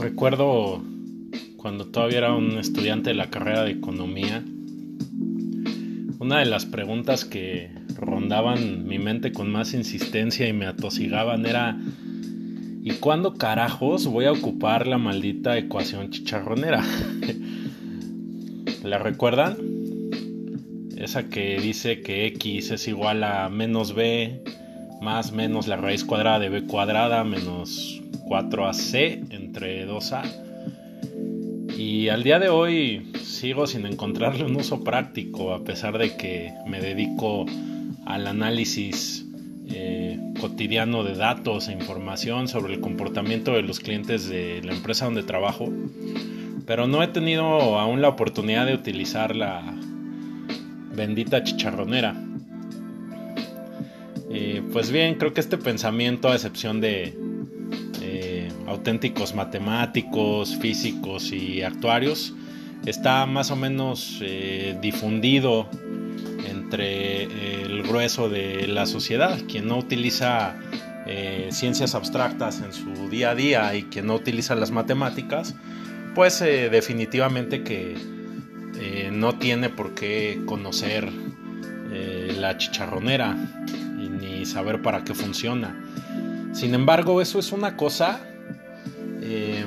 recuerdo 0.00 0.82
cuando 1.56 1.86
todavía 1.86 2.18
era 2.18 2.34
un 2.34 2.58
estudiante 2.58 3.10
de 3.10 3.14
la 3.14 3.30
carrera 3.30 3.64
de 3.64 3.72
economía, 3.72 4.42
una 6.18 6.38
de 6.38 6.46
las 6.46 6.64
preguntas 6.64 7.24
que 7.24 7.70
rondaban 7.96 8.86
mi 8.86 8.98
mente 8.98 9.32
con 9.32 9.50
más 9.50 9.74
insistencia 9.74 10.48
y 10.48 10.52
me 10.52 10.66
atosigaban 10.66 11.44
era 11.44 11.78
¿y 12.82 12.92
cuándo 12.92 13.34
carajos 13.34 14.06
voy 14.06 14.24
a 14.24 14.32
ocupar 14.32 14.86
la 14.86 14.96
maldita 14.96 15.58
ecuación 15.58 16.10
chicharronera? 16.10 16.82
¿La 18.82 18.98
recuerdan? 18.98 19.56
Esa 20.96 21.28
que 21.28 21.60
dice 21.60 22.00
que 22.00 22.26
x 22.26 22.70
es 22.70 22.88
igual 22.88 23.22
a 23.22 23.50
menos 23.50 23.94
b 23.94 24.42
más 25.02 25.32
menos 25.32 25.66
la 25.66 25.76
raíz 25.76 26.04
cuadrada 26.04 26.38
de 26.38 26.48
b 26.48 26.64
cuadrada 26.64 27.24
menos 27.24 28.00
4ac 28.30 29.26
entre 29.50 29.84
2a. 29.84 30.22
Y 31.76 32.08
al 32.08 32.22
día 32.22 32.38
de 32.38 32.50
hoy 32.50 33.10
sigo 33.20 33.66
sin 33.66 33.84
encontrarle 33.84 34.44
un 34.44 34.54
uso 34.54 34.84
práctico 34.84 35.52
a 35.52 35.64
pesar 35.64 35.98
de 35.98 36.16
que 36.16 36.52
me 36.68 36.80
dedico 36.80 37.46
al 38.06 38.28
análisis 38.28 39.26
eh, 39.68 40.20
cotidiano 40.40 41.02
de 41.02 41.16
datos 41.16 41.66
e 41.68 41.72
información 41.72 42.46
sobre 42.46 42.74
el 42.74 42.80
comportamiento 42.80 43.52
de 43.52 43.62
los 43.62 43.80
clientes 43.80 44.28
de 44.28 44.62
la 44.62 44.72
empresa 44.72 45.06
donde 45.06 45.24
trabajo. 45.24 45.68
Pero 46.64 46.86
no 46.86 47.02
he 47.02 47.08
tenido 47.08 47.44
aún 47.76 48.00
la 48.00 48.08
oportunidad 48.08 48.66
de 48.66 48.74
utilizar 48.74 49.34
la 49.34 49.64
bendita 50.94 51.42
chicharronera. 51.42 52.14
Eh, 54.30 54.62
pues 54.72 54.92
bien, 54.92 55.16
creo 55.16 55.34
que 55.34 55.40
este 55.40 55.58
pensamiento, 55.58 56.28
a 56.28 56.36
excepción 56.36 56.80
de 56.80 57.18
auténticos 58.70 59.34
matemáticos, 59.34 60.56
físicos 60.56 61.32
y 61.32 61.62
actuarios, 61.62 62.32
está 62.86 63.26
más 63.26 63.50
o 63.50 63.56
menos 63.56 64.20
eh, 64.22 64.78
difundido 64.80 65.68
entre 66.48 67.24
el 67.64 67.82
grueso 67.82 68.28
de 68.28 68.66
la 68.68 68.86
sociedad. 68.86 69.38
Quien 69.48 69.66
no 69.66 69.78
utiliza 69.78 70.56
ciencias 71.50 71.96
abstractas 71.96 72.60
en 72.60 72.72
su 72.72 73.08
día 73.08 73.30
a 73.30 73.34
día 73.34 73.74
y 73.74 73.82
quien 73.84 74.06
no 74.06 74.14
utiliza 74.14 74.54
las 74.54 74.70
matemáticas, 74.70 75.56
pues 76.14 76.38
definitivamente 76.38 77.64
que 77.64 77.96
no 79.10 79.34
tiene 79.34 79.70
por 79.70 79.94
qué 79.94 80.40
conocer 80.46 81.10
la 82.38 82.56
chicharronera 82.58 83.36
ni 84.20 84.46
saber 84.46 84.82
para 84.82 85.02
qué 85.02 85.14
funciona. 85.14 85.74
Sin 86.52 86.74
embargo, 86.74 87.20
eso 87.20 87.38
es 87.38 87.50
una 87.52 87.76
cosa. 87.76 88.20
Eh, 89.22 89.64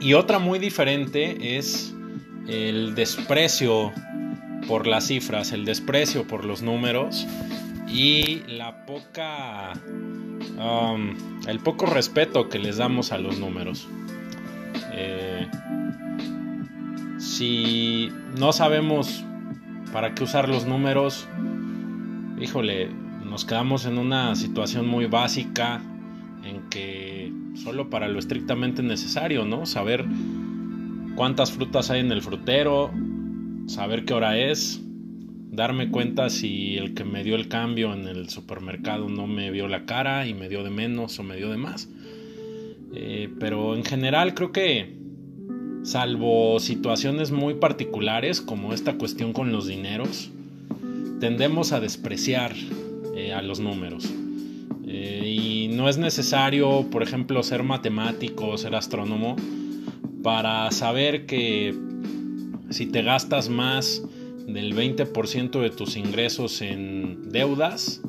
y 0.00 0.14
otra 0.14 0.38
muy 0.38 0.58
diferente 0.58 1.56
es 1.56 1.94
el 2.48 2.94
desprecio 2.94 3.92
por 4.66 4.86
las 4.86 5.06
cifras, 5.06 5.52
el 5.52 5.64
desprecio 5.64 6.26
por 6.26 6.44
los 6.44 6.62
números 6.62 7.26
y 7.88 8.42
la 8.48 8.84
poca. 8.86 9.72
Um, 10.58 11.14
el 11.46 11.60
poco 11.60 11.86
respeto 11.86 12.48
que 12.48 12.58
les 12.58 12.76
damos 12.76 13.12
a 13.12 13.18
los 13.18 13.38
números. 13.38 13.88
Eh, 14.92 15.48
si 17.18 18.10
no 18.38 18.52
sabemos 18.52 19.24
para 19.92 20.14
qué 20.14 20.24
usar 20.24 20.48
los 20.48 20.66
números, 20.66 21.28
híjole, 22.40 22.88
nos 23.24 23.44
quedamos 23.44 23.86
en 23.86 23.98
una 23.98 24.34
situación 24.36 24.86
muy 24.86 25.06
básica 25.06 25.80
en 26.44 26.68
que 26.68 27.11
solo 27.54 27.90
para 27.90 28.08
lo 28.08 28.18
estrictamente 28.18 28.82
necesario, 28.82 29.44
¿no? 29.44 29.66
Saber 29.66 30.04
cuántas 31.14 31.52
frutas 31.52 31.90
hay 31.90 32.00
en 32.00 32.12
el 32.12 32.22
frutero, 32.22 32.90
saber 33.66 34.04
qué 34.04 34.14
hora 34.14 34.38
es, 34.38 34.82
darme 35.50 35.90
cuenta 35.90 36.30
si 36.30 36.76
el 36.78 36.94
que 36.94 37.04
me 37.04 37.22
dio 37.22 37.36
el 37.36 37.48
cambio 37.48 37.92
en 37.92 38.08
el 38.08 38.30
supermercado 38.30 39.08
no 39.08 39.26
me 39.26 39.50
vio 39.50 39.68
la 39.68 39.84
cara 39.84 40.26
y 40.26 40.34
me 40.34 40.48
dio 40.48 40.64
de 40.64 40.70
menos 40.70 41.18
o 41.18 41.22
me 41.22 41.36
dio 41.36 41.50
de 41.50 41.58
más. 41.58 41.88
Eh, 42.94 43.30
pero 43.38 43.76
en 43.76 43.84
general 43.84 44.34
creo 44.34 44.52
que, 44.52 44.96
salvo 45.82 46.60
situaciones 46.60 47.32
muy 47.32 47.54
particulares 47.54 48.40
como 48.40 48.72
esta 48.72 48.94
cuestión 48.94 49.32
con 49.32 49.52
los 49.52 49.66
dineros, 49.66 50.30
tendemos 51.20 51.72
a 51.72 51.80
despreciar 51.80 52.54
eh, 53.14 53.32
a 53.32 53.42
los 53.42 53.60
números. 53.60 54.12
Eh, 54.86 55.22
no 55.82 55.88
es 55.88 55.98
necesario, 55.98 56.86
por 56.92 57.02
ejemplo, 57.02 57.42
ser 57.42 57.64
matemático 57.64 58.46
o 58.50 58.56
ser 58.56 58.76
astrónomo 58.76 59.34
para 60.22 60.70
saber 60.70 61.26
que 61.26 61.74
si 62.70 62.86
te 62.86 63.02
gastas 63.02 63.48
más 63.48 64.00
del 64.46 64.76
20% 64.76 65.60
de 65.60 65.70
tus 65.70 65.96
ingresos 65.96 66.62
en 66.62 67.32
deudas, 67.32 68.00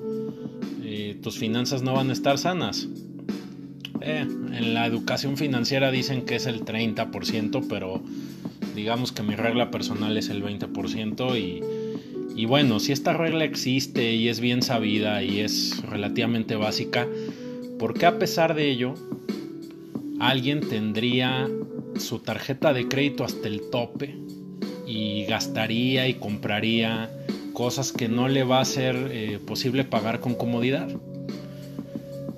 eh, 0.83 1.17
tus 1.23 1.39
finanzas 1.39 1.81
no 1.81 1.93
van 1.93 2.11
a 2.11 2.13
estar 2.13 2.37
sanas. 2.37 2.87
en 4.01 4.75
la 4.75 4.85
educación 4.85 5.35
financiera 5.35 5.89
dicen 5.89 6.25
que 6.25 6.35
es 6.35 6.45
el 6.45 6.65
30%, 6.65 7.65
pero 7.67 8.03
digamos 8.75 9.11
que 9.11 9.23
mi 9.23 9.33
regla 9.33 9.71
personal 9.71 10.15
es 10.15 10.29
el 10.29 10.43
20% 10.43 11.39
y 11.39 11.63
y 12.35 12.45
bueno, 12.45 12.79
si 12.79 12.91
esta 12.91 13.13
regla 13.13 13.45
existe 13.45 14.13
y 14.13 14.27
es 14.27 14.39
bien 14.39 14.63
sabida 14.63 15.21
y 15.21 15.41
es 15.41 15.81
relativamente 15.87 16.55
básica, 16.55 17.07
¿por 17.83 17.95
qué 17.95 18.05
a 18.05 18.17
pesar 18.17 18.55
de 18.55 18.71
ello 18.71 18.93
alguien 20.17 20.61
tendría 20.61 21.49
su 21.97 22.19
tarjeta 22.19 22.71
de 22.71 22.87
crédito 22.87 23.25
hasta 23.25 23.49
el 23.49 23.69
tope 23.71 24.15
y 24.87 25.25
gastaría 25.25 26.07
y 26.07 26.13
compraría 26.13 27.11
cosas 27.51 27.91
que 27.91 28.07
no 28.07 28.29
le 28.29 28.45
va 28.45 28.61
a 28.61 28.65
ser 28.65 28.95
eh, 29.11 29.37
posible 29.45 29.83
pagar 29.83 30.21
con 30.21 30.33
comodidad? 30.33 30.87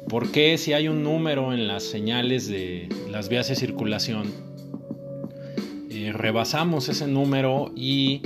¿Por 0.10 0.32
qué 0.32 0.58
si 0.58 0.74
hay 0.74 0.88
un 0.88 1.04
número 1.04 1.54
en 1.54 1.68
las 1.68 1.84
señales 1.84 2.48
de 2.48 2.90
las 3.12 3.30
vías 3.30 3.48
de 3.48 3.56
circulación, 3.56 4.34
eh, 5.92 6.12
rebasamos 6.12 6.90
ese 6.90 7.06
número 7.06 7.72
y 7.76 8.24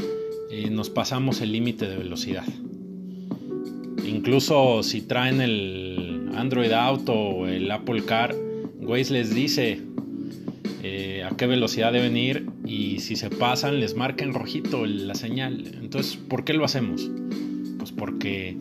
eh, 0.52 0.70
nos 0.70 0.90
pasamos 0.90 1.42
el 1.42 1.52
límite 1.52 1.90
de 1.90 1.98
velocidad. 1.98 2.46
Incluso 4.06 4.84
si 4.84 5.02
traen 5.02 5.42
el 5.42 5.79
Android 6.40 6.72
Auto 6.72 7.14
o 7.14 7.48
el 7.48 7.70
Apple 7.70 8.04
Car, 8.06 8.36
Waze 8.82 9.14
les 9.14 9.36
dice 9.36 9.82
eh, 10.82 11.24
a 11.24 11.36
qué 11.36 11.46
velocidad 11.46 11.94
deben 11.94 12.18
ir 12.18 12.48
y 12.66 13.00
si 13.00 13.16
se 13.16 13.30
pasan 13.30 13.80
les 13.80 13.96
marca 13.96 14.24
en 14.24 14.34
rojito 14.34 14.86
la 14.86 15.16
señal. 15.16 15.72
Entonces, 15.82 16.16
¿por 16.16 16.44
qué 16.44 16.54
lo 16.54 16.66
hacemos? 16.66 17.10
Pues 17.78 17.92
porque 17.92 18.58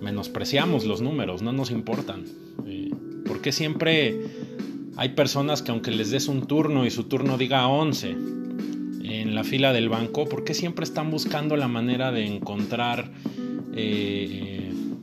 menospreciamos 0.00 0.84
los 0.84 1.00
números, 1.00 1.42
no 1.42 1.52
nos 1.52 1.70
importan. 1.70 2.24
Eh, 2.66 2.90
porque 3.26 3.52
siempre 3.52 4.20
hay 4.96 5.10
personas 5.10 5.62
que 5.62 5.70
aunque 5.70 5.90
les 5.90 6.10
des 6.10 6.28
un 6.28 6.46
turno 6.46 6.84
y 6.84 6.90
su 6.90 7.04
turno 7.04 7.38
diga 7.38 7.66
11, 7.66 8.16
en 9.02 9.34
la 9.34 9.44
fila 9.44 9.72
del 9.72 9.88
banco, 9.88 10.28
porque 10.28 10.54
siempre 10.54 10.84
están 10.84 11.10
buscando 11.10 11.56
la 11.56 11.68
manera 11.68 12.12
de 12.12 12.26
encontrar 12.26 13.10
eh, 13.74 14.59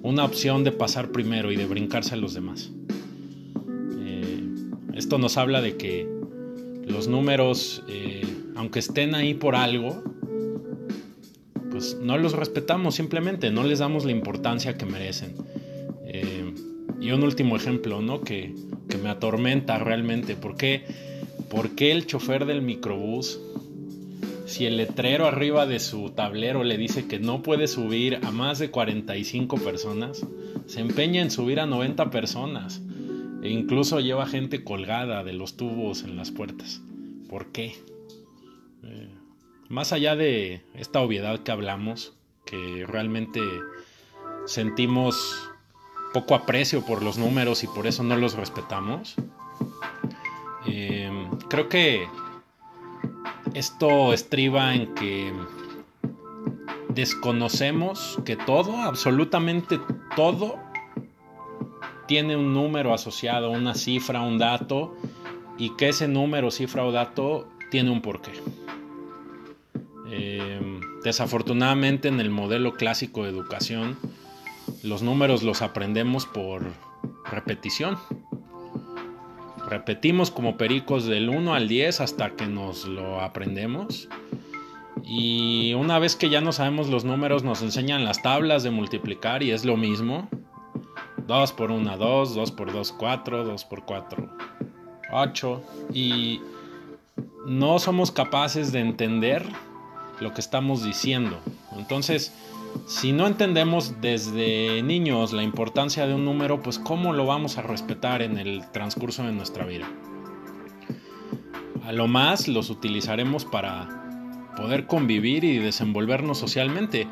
una 0.07 0.23
opción 0.23 0.63
de 0.63 0.71
pasar 0.71 1.11
primero 1.11 1.51
y 1.51 1.57
de 1.57 1.65
brincarse 1.65 2.13
a 2.13 2.17
los 2.17 2.33
demás. 2.33 2.71
Eh, 3.99 4.47
esto 4.95 5.17
nos 5.17 5.35
habla 5.35 5.61
de 5.61 5.75
que 5.75 6.07
los 6.87 7.09
números, 7.09 7.83
eh, 7.89 8.25
aunque 8.55 8.79
estén 8.79 9.15
ahí 9.15 9.33
por 9.33 9.55
algo, 9.55 10.01
pues 11.69 11.97
no 12.01 12.17
los 12.17 12.31
respetamos 12.31 12.95
simplemente, 12.95 13.51
no 13.51 13.65
les 13.65 13.79
damos 13.79 14.05
la 14.05 14.11
importancia 14.11 14.77
que 14.77 14.85
merecen. 14.85 15.35
y 16.99 17.11
un 17.11 17.23
último 17.23 17.55
ejemplo, 17.55 18.01
¿no? 18.01 18.21
Que, 18.21 18.55
que 18.89 18.97
me 18.97 19.09
atormenta 19.09 19.77
realmente. 19.77 20.35
¿Por 20.35 20.57
qué, 20.57 20.83
¿Por 21.47 21.75
qué 21.75 21.91
el 21.91 22.07
chofer 22.07 22.45
del 22.45 22.61
microbús 22.61 23.39
si 24.47 24.65
el 24.65 24.77
letrero 24.77 25.27
arriba 25.27 25.65
de 25.65 25.79
su 25.79 26.11
tablero 26.11 26.63
le 26.63 26.77
dice 26.77 27.05
que 27.05 27.19
no 27.19 27.43
puede 27.43 27.67
subir 27.67 28.21
a 28.23 28.31
más 28.31 28.59
de 28.59 28.71
45 28.71 29.57
personas, 29.57 30.25
se 30.67 30.79
empeña 30.79 31.21
en 31.21 31.31
subir 31.31 31.59
a 31.59 31.65
90 31.65 32.09
personas 32.09 32.81
e 33.43 33.49
incluso 33.49 33.99
lleva 33.99 34.25
gente 34.25 34.63
colgada 34.63 35.25
de 35.25 35.33
los 35.33 35.57
tubos 35.57 36.03
en 36.03 36.15
las 36.15 36.31
puertas. 36.31 36.81
¿Por 37.29 37.51
qué? 37.51 37.75
Eh, 38.83 39.09
más 39.67 39.91
allá 39.91 40.15
de 40.15 40.61
esta 40.75 41.01
obviedad 41.01 41.43
que 41.43 41.51
hablamos, 41.51 42.13
que 42.45 42.85
realmente 42.87 43.41
sentimos 44.45 45.35
poco 46.13 46.35
aprecio 46.35 46.85
por 46.85 47.03
los 47.03 47.17
números 47.17 47.65
y 47.65 47.67
por 47.67 47.85
eso 47.85 48.01
no 48.01 48.15
los 48.15 48.35
respetamos, 48.35 49.15
eh, 50.67 51.11
creo 51.49 51.67
que 51.67 52.07
esto 53.57 54.13
estriba 54.13 54.75
en 54.75 54.93
que 54.93 55.33
desconocemos 56.89 58.19
que 58.23 58.35
todo, 58.35 58.77
absolutamente 58.77 59.79
todo, 60.15 60.59
tiene 62.07 62.35
un 62.35 62.53
número 62.53 62.93
asociado, 62.93 63.49
una 63.49 63.73
cifra, 63.73 64.21
un 64.21 64.37
dato, 64.37 64.95
y 65.57 65.75
que 65.75 65.89
ese 65.89 66.07
número, 66.07 66.51
cifra 66.51 66.85
o 66.85 66.91
dato 66.91 67.47
tiene 67.71 67.89
un 67.89 68.01
porqué. 68.03 68.33
Eh, 70.09 70.79
desafortunadamente 71.03 72.09
en 72.09 72.19
el 72.19 72.29
modelo 72.29 72.75
clásico 72.75 73.23
de 73.23 73.31
educación, 73.31 73.97
los 74.83 75.01
números 75.01 75.41
los 75.41 75.63
aprendemos 75.63 76.27
por 76.27 76.61
repetición. 77.25 77.97
Repetimos 79.67 80.31
como 80.31 80.55
pericos 80.55 81.05
del 81.05 81.29
1 81.29 81.53
al 81.53 81.67
10 81.67 81.99
hasta 81.99 82.29
que 82.31 82.47
nos 82.47 82.87
lo 82.87 83.19
aprendemos. 83.19 84.07
Y 85.03 85.73
una 85.73 85.99
vez 85.99 86.15
que 86.15 86.29
ya 86.29 86.39
no 86.39 86.53
sabemos 86.53 86.89
los 86.89 87.03
números, 87.03 87.43
nos 87.43 87.61
enseñan 87.61 88.05
las 88.05 88.21
tablas 88.21 88.63
de 88.63 88.71
multiplicar 88.71 89.43
y 89.43 89.51
es 89.51 89.65
lo 89.65 89.75
mismo. 89.75 90.29
2 91.27 91.51
por 91.51 91.71
1, 91.71 91.97
2, 91.97 92.35
2 92.35 92.51
por 92.51 92.71
2, 92.71 92.93
4, 92.93 93.43
2 93.43 93.65
por 93.65 93.83
4, 93.83 94.29
8. 95.11 95.63
Y 95.93 96.41
no 97.45 97.79
somos 97.79 98.11
capaces 98.11 98.71
de 98.71 98.79
entender 98.79 99.45
lo 100.19 100.33
que 100.33 100.41
estamos 100.41 100.83
diciendo. 100.83 101.39
Entonces, 101.77 102.33
si 102.85 103.11
no 103.11 103.27
entendemos 103.27 104.01
desde 104.01 104.81
niños 104.83 105.33
la 105.33 105.43
importancia 105.43 106.07
de 106.07 106.13
un 106.13 106.25
número, 106.25 106.61
pues 106.61 106.79
cómo 106.79 107.13
lo 107.13 107.25
vamos 107.25 107.57
a 107.57 107.61
respetar 107.61 108.21
en 108.21 108.37
el 108.37 108.69
transcurso 108.71 109.23
de 109.23 109.31
nuestra 109.31 109.65
vida. 109.65 109.87
A 111.85 111.91
lo 111.91 112.07
más 112.07 112.47
los 112.47 112.69
utilizaremos 112.69 113.45
para 113.45 114.51
poder 114.57 114.87
convivir 114.87 115.43
y 115.43 115.57
desenvolvernos 115.57 116.37
socialmente. 116.37 117.07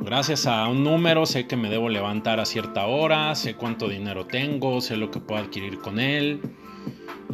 Gracias 0.00 0.46
a 0.46 0.66
un 0.66 0.82
número 0.82 1.26
sé 1.26 1.46
que 1.46 1.56
me 1.56 1.68
debo 1.68 1.88
levantar 1.88 2.40
a 2.40 2.46
cierta 2.46 2.86
hora, 2.86 3.34
sé 3.34 3.54
cuánto 3.54 3.88
dinero 3.88 4.26
tengo, 4.26 4.80
sé 4.80 4.96
lo 4.96 5.10
que 5.10 5.20
puedo 5.20 5.42
adquirir 5.42 5.78
con 5.78 6.00
él, 6.00 6.40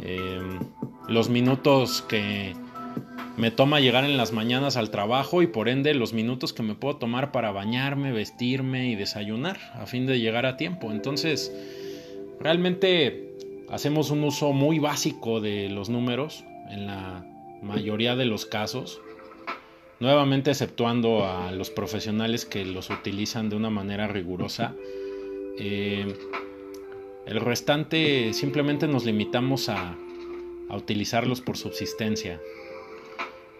eh, 0.01 0.41
los 1.07 1.29
minutos 1.29 2.01
que 2.01 2.53
me 3.37 3.51
toma 3.51 3.79
llegar 3.79 4.03
en 4.03 4.17
las 4.17 4.33
mañanas 4.33 4.77
al 4.77 4.89
trabajo 4.89 5.41
y 5.41 5.47
por 5.47 5.69
ende 5.69 5.93
los 5.93 6.11
minutos 6.11 6.53
que 6.53 6.63
me 6.63 6.75
puedo 6.75 6.97
tomar 6.97 7.31
para 7.31 7.51
bañarme, 7.51 8.11
vestirme 8.11 8.89
y 8.89 8.95
desayunar 8.95 9.57
a 9.75 9.85
fin 9.85 10.05
de 10.05 10.19
llegar 10.19 10.45
a 10.45 10.57
tiempo. 10.57 10.91
Entonces, 10.91 11.53
realmente 12.39 13.35
hacemos 13.69 14.11
un 14.11 14.23
uso 14.23 14.53
muy 14.53 14.79
básico 14.79 15.39
de 15.39 15.69
los 15.69 15.89
números 15.89 16.43
en 16.69 16.87
la 16.87 17.25
mayoría 17.61 18.15
de 18.15 18.25
los 18.25 18.45
casos, 18.45 19.01
nuevamente 19.99 20.51
exceptuando 20.51 21.25
a 21.25 21.51
los 21.51 21.69
profesionales 21.69 22.45
que 22.45 22.65
los 22.65 22.89
utilizan 22.89 23.49
de 23.49 23.55
una 23.55 23.69
manera 23.69 24.07
rigurosa. 24.07 24.75
Eh, 25.59 26.13
el 27.25 27.41
restante 27.41 28.31
simplemente 28.33 28.87
nos 28.87 29.05
limitamos 29.05 29.69
a, 29.69 29.97
utilizarlos 30.69 31.39
por 31.39 31.55
subsistencia. 31.57 32.41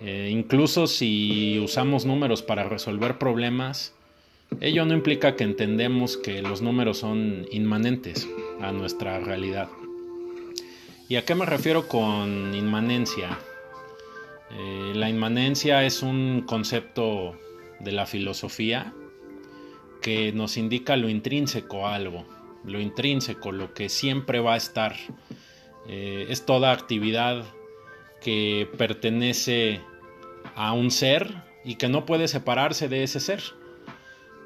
Eh, 0.01 0.29
incluso 0.31 0.87
si 0.87 1.59
usamos 1.59 2.05
números 2.05 2.41
para 2.43 2.63
resolver 2.63 3.17
problemas, 3.17 3.93
ello 4.61 4.85
no 4.85 4.93
implica 4.93 5.35
que 5.35 5.43
entendemos 5.43 6.17
que 6.17 6.41
los 6.41 6.61
números 6.61 6.99
son 6.99 7.45
inmanentes 7.51 8.27
a 8.61 8.71
nuestra 8.71 9.19
realidad. 9.19 9.69
¿Y 11.09 11.15
a 11.15 11.25
qué 11.25 11.35
me 11.35 11.45
refiero 11.45 11.87
con 11.87 12.53
inmanencia? 12.53 13.37
Eh, 14.51 14.93
la 14.95 15.09
inmanencia 15.09 15.83
es 15.83 16.01
un 16.01 16.43
concepto 16.45 17.37
de 17.79 17.91
la 17.91 18.05
filosofía 18.05 18.93
que 20.01 20.31
nos 20.31 20.57
indica 20.57 20.95
lo 20.95 21.09
intrínseco 21.09 21.87
a 21.87 21.95
algo, 21.95 22.25
lo 22.63 22.79
intrínseco, 22.79 23.51
lo 23.51 23.73
que 23.73 23.89
siempre 23.89 24.39
va 24.39 24.53
a 24.53 24.57
estar. 24.57 24.95
Eh, 25.87 26.27
es 26.29 26.45
toda 26.45 26.71
actividad 26.71 27.45
que 28.21 28.69
pertenece 28.77 29.81
a 30.55 30.73
un 30.73 30.91
ser 30.91 31.43
y 31.63 31.75
que 31.75 31.89
no 31.89 32.05
puede 32.05 32.27
separarse 32.27 32.87
de 32.87 33.03
ese 33.03 33.19
ser. 33.19 33.41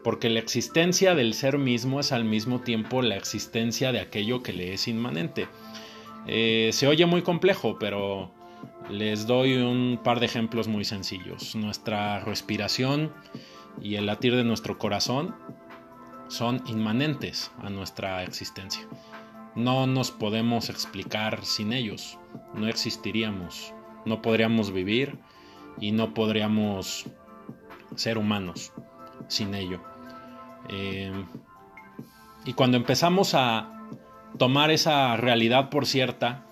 Porque 0.04 0.30
la 0.30 0.40
existencia 0.40 1.14
del 1.14 1.34
ser 1.34 1.58
mismo 1.58 2.00
es 2.00 2.12
al 2.12 2.26
mismo 2.26 2.62
tiempo 2.62 3.02
la 3.02 3.18
existencia 3.18 3.92
de 3.92 4.00
aquello 4.00 4.42
que 4.42 4.54
le 4.54 4.74
es 4.74 4.88
inmanente. 4.88 5.48
Eh, 6.28 6.72
se 6.74 6.88
oye 6.88 7.06
muy 7.06 7.22
complejo, 7.22 7.78
pero 7.80 8.32
les 8.90 9.28
doy 9.28 9.58
un 9.58 10.00
par 10.04 10.20
de 10.20 10.26
ejemplos 10.26 10.68
muy 10.68 10.86
sencillos. 10.86 11.56
Nuestra 11.56 12.20
respiración 12.22 13.14
y 13.82 13.96
el 13.96 14.08
latir 14.08 14.36
de 14.36 14.44
nuestro 14.44 14.78
corazón 14.78 15.36
son 16.28 16.64
inmanentes 16.66 17.52
a 17.62 17.70
nuestra 17.70 18.24
existencia. 18.24 18.88
No 19.56 19.86
nos 19.88 20.12
podemos 20.12 20.70
explicar 20.70 21.44
sin 21.44 21.74
ellos. 21.74 22.18
No 22.54 22.68
existiríamos. 22.68 23.74
No 24.06 24.22
podríamos 24.22 24.72
vivir 24.72 25.20
y 25.80 25.92
no 25.92 26.14
podríamos 26.14 27.06
ser 27.96 28.18
humanos 28.18 28.72
sin 29.28 29.54
ello. 29.54 29.82
Eh, 30.70 31.12
y 32.46 32.54
cuando 32.54 32.78
empezamos 32.78 33.34
a 33.36 33.88
tomar 34.38 34.72
esa 34.72 35.18
realidad 35.18 35.70
por 35.70 35.86
cierta, 35.86 36.46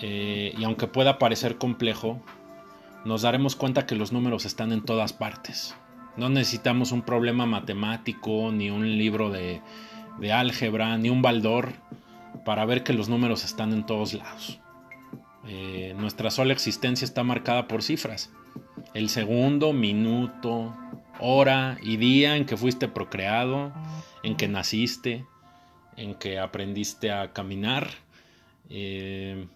eh, 0.00 0.54
y 0.56 0.64
aunque 0.64 0.86
pueda 0.86 1.18
parecer 1.18 1.58
complejo, 1.58 2.20
nos 3.04 3.22
daremos 3.22 3.56
cuenta 3.56 3.86
que 3.86 3.94
los 3.94 4.12
números 4.12 4.44
están 4.44 4.72
en 4.72 4.84
todas 4.84 5.12
partes. 5.12 5.74
No 6.16 6.28
necesitamos 6.28 6.90
un 6.90 7.02
problema 7.02 7.46
matemático, 7.46 8.50
ni 8.52 8.70
un 8.70 8.98
libro 8.98 9.30
de, 9.30 9.62
álgebra, 10.32 10.96
ni 10.98 11.10
un 11.10 11.22
baldor 11.22 11.72
para 12.44 12.64
ver 12.64 12.82
que 12.82 12.92
los 12.92 13.08
números 13.08 13.44
están 13.44 13.72
en 13.72 13.86
todos 13.86 14.14
lados. 14.14 14.60
Eh, 15.46 15.94
nuestra 15.98 16.30
sola 16.30 16.52
existencia 16.52 17.04
está 17.04 17.24
marcada 17.24 17.68
por 17.68 17.82
cifras. 17.82 18.30
El 18.94 19.08
segundo, 19.08 19.72
minuto, 19.72 20.76
hora 21.20 21.78
y 21.82 21.96
día 21.96 22.36
en 22.36 22.44
que 22.44 22.56
fuiste 22.56 22.88
procreado, 22.88 23.72
en 24.22 24.36
que 24.36 24.48
naciste, 24.48 25.24
en 25.96 26.14
que 26.14 26.38
aprendiste 26.38 27.10
a 27.10 27.32
caminar, 27.32 27.88
eh, 28.70 29.46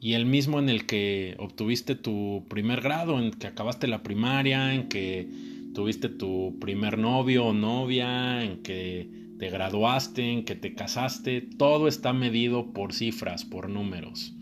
y 0.00 0.14
el 0.14 0.26
mismo 0.26 0.58
en 0.58 0.68
el 0.68 0.84
que 0.84 1.36
obtuviste 1.38 1.94
tu 1.94 2.44
primer 2.48 2.80
grado, 2.80 3.20
en 3.20 3.30
que 3.30 3.46
acabaste 3.46 3.86
la 3.86 4.02
primaria, 4.02 4.74
en 4.74 4.88
que 4.88 5.28
tuviste 5.74 6.08
tu 6.08 6.56
primer 6.60 6.98
novio 6.98 7.46
o 7.46 7.52
novia, 7.52 8.42
en 8.42 8.64
que 8.64 9.21
te 9.42 9.50
graduaste, 9.50 10.30
en 10.30 10.44
que 10.44 10.54
te 10.54 10.72
casaste, 10.72 11.40
todo 11.40 11.88
está 11.88 12.12
medido 12.12 12.72
por 12.72 12.92
cifras, 12.92 13.44
por 13.44 13.68
números. 13.68 14.34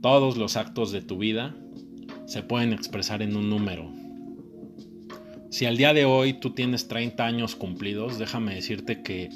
Todos 0.00 0.36
los 0.36 0.56
actos 0.56 0.90
de 0.90 1.02
tu 1.02 1.18
vida 1.18 1.54
se 2.26 2.42
pueden 2.42 2.72
expresar 2.72 3.22
en 3.22 3.36
un 3.36 3.48
número. 3.48 3.92
Si 5.50 5.66
al 5.66 5.76
día 5.76 5.94
de 5.94 6.04
hoy 6.04 6.32
tú 6.32 6.50
tienes 6.50 6.88
30 6.88 7.24
años 7.24 7.54
cumplidos, 7.54 8.18
déjame 8.18 8.56
decirte 8.56 9.02
que 9.02 9.28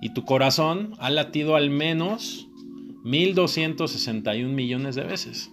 Y 0.00 0.10
tu 0.10 0.24
corazón 0.24 0.92
ha 0.98 1.10
latido 1.10 1.56
al 1.56 1.70
menos 1.70 2.48
1.261 3.04 4.48
millones 4.48 4.94
de 4.94 5.04
veces. 5.04 5.50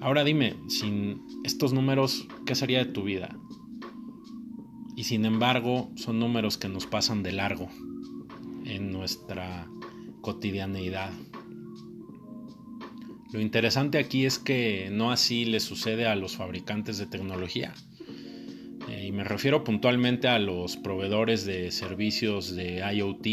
Ahora 0.00 0.24
dime, 0.24 0.56
sin 0.68 1.22
estos 1.44 1.72
números, 1.72 2.26
¿qué 2.46 2.54
sería 2.54 2.78
de 2.78 2.92
tu 2.92 3.02
vida? 3.02 3.36
Y 4.96 5.04
sin 5.04 5.24
embargo, 5.24 5.90
son 5.96 6.18
números 6.18 6.58
que 6.58 6.68
nos 6.68 6.86
pasan 6.86 7.22
de 7.22 7.32
largo 7.32 7.68
en 8.64 8.92
nuestra 8.92 9.68
cotidianeidad. 10.20 11.12
Lo 13.32 13.40
interesante 13.40 13.98
aquí 13.98 14.26
es 14.26 14.38
que 14.38 14.88
no 14.90 15.12
así 15.12 15.44
le 15.44 15.60
sucede 15.60 16.06
a 16.06 16.16
los 16.16 16.36
fabricantes 16.36 16.98
de 16.98 17.06
tecnología. 17.06 17.74
Y 19.10 19.12
me 19.12 19.24
refiero 19.24 19.64
puntualmente 19.64 20.28
a 20.28 20.38
los 20.38 20.76
proveedores 20.76 21.44
de 21.44 21.72
servicios 21.72 22.54
de 22.54 22.76
IoT, 22.94 23.26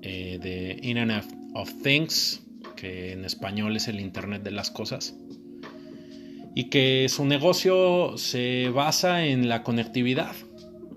eh, 0.00 0.38
de 0.40 0.78
Internet 0.82 1.26
of 1.52 1.70
Things, 1.82 2.42
que 2.74 3.12
en 3.12 3.26
español 3.26 3.76
es 3.76 3.88
el 3.88 4.00
Internet 4.00 4.44
de 4.44 4.50
las 4.50 4.70
Cosas, 4.70 5.14
y 6.54 6.70
que 6.70 7.06
su 7.10 7.26
negocio 7.26 8.16
se 8.16 8.70
basa 8.70 9.26
en 9.26 9.50
la 9.50 9.62
conectividad 9.62 10.34